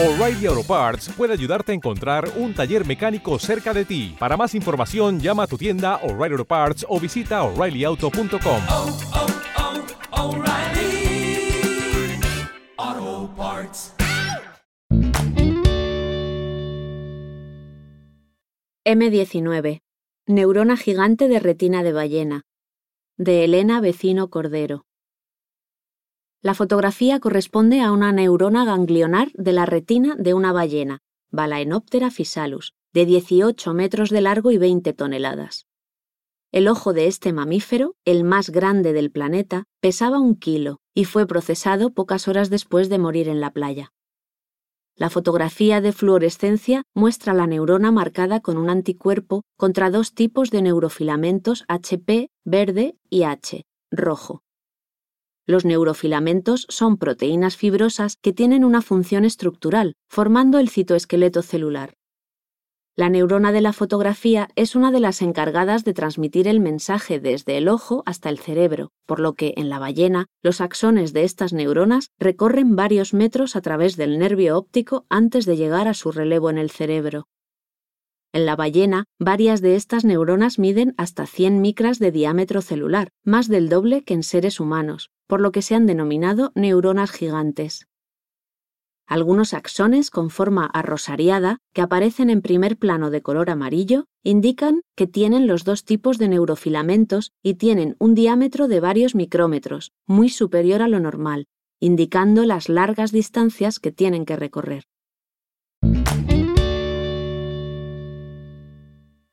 [0.00, 4.14] O'Reilly Auto Parts puede ayudarte a encontrar un taller mecánico cerca de ti.
[4.16, 8.62] Para más información, llama a tu tienda O'Reilly Auto Parts o visita oreillyauto.com.
[8.70, 9.00] oh,
[10.12, 11.50] oh, O'Reilly
[12.76, 13.94] Auto Parts.
[18.84, 19.80] M19.
[20.28, 22.42] Neurona gigante de retina de ballena.
[23.16, 24.87] De Elena Vecino Cordero.
[26.40, 31.00] La fotografía corresponde a una neurona ganglionar de la retina de una ballena,
[31.30, 35.66] Balaenoptera physalus, de 18 metros de largo y 20 toneladas.
[36.52, 41.26] El ojo de este mamífero, el más grande del planeta, pesaba un kilo y fue
[41.26, 43.92] procesado pocas horas después de morir en la playa.
[44.94, 50.62] La fotografía de fluorescencia muestra la neurona marcada con un anticuerpo contra dos tipos de
[50.62, 54.42] neurofilamentos HP, verde, y H, rojo.
[55.48, 61.94] Los neurofilamentos son proteínas fibrosas que tienen una función estructural, formando el citoesqueleto celular.
[62.94, 67.56] La neurona de la fotografía es una de las encargadas de transmitir el mensaje desde
[67.56, 71.54] el ojo hasta el cerebro, por lo que en la ballena los axones de estas
[71.54, 76.50] neuronas recorren varios metros a través del nervio óptico antes de llegar a su relevo
[76.50, 77.26] en el cerebro.
[78.34, 83.48] En la ballena, varias de estas neuronas miden hasta 100 micras de diámetro celular, más
[83.48, 87.86] del doble que en seres humanos, por lo que se han denominado neuronas gigantes.
[89.06, 95.06] Algunos axones con forma arrosariada, que aparecen en primer plano de color amarillo, indican que
[95.06, 100.82] tienen los dos tipos de neurofilamentos y tienen un diámetro de varios micrómetros, muy superior
[100.82, 101.46] a lo normal,
[101.80, 104.84] indicando las largas distancias que tienen que recorrer.